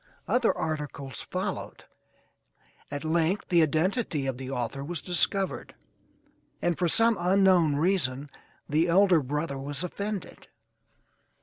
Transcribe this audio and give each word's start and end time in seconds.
Other 0.27 0.51
articles 0.57 1.21
followed, 1.21 1.83
at 2.89 3.03
length 3.03 3.49
the 3.49 3.61
identity 3.61 4.25
of 4.25 4.39
the 4.39 4.49
author 4.49 4.83
was 4.83 4.99
discovered, 4.99 5.75
and 6.59 6.75
for 6.75 6.87
some 6.87 7.17
unknown 7.19 7.75
reason 7.75 8.31
the 8.67 8.87
elder 8.87 9.21
brother 9.21 9.59
was 9.59 9.83
offended. 9.83 10.47